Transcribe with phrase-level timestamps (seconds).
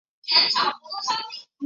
[0.23, 1.47] 郑丁旺人。